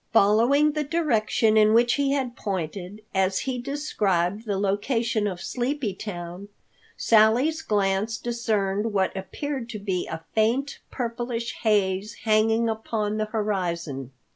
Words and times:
Following 0.13 0.71
the 0.71 0.83
direction 0.83 1.57
in 1.57 1.75
which 1.75 1.93
he 1.93 2.13
had 2.13 2.35
pointed 2.35 3.03
as 3.13 3.41
he 3.41 3.59
described 3.61 4.47
the 4.47 4.57
location 4.57 5.27
of 5.27 5.43
Sleepy 5.43 5.93
Town, 5.93 6.49
Sally's 6.97 7.61
glance 7.61 8.17
discerned 8.17 8.93
what 8.93 9.15
appeared 9.15 9.69
to 9.69 9.77
be 9.79 10.07
a 10.07 10.25
faint, 10.33 10.79
purplish 10.89 11.53
haze 11.61 12.15
hanging 12.25 12.67
upon 12.67 13.17
the 13.17 13.25
horizon. 13.25 14.09